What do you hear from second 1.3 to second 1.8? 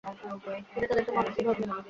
ভাবলেন।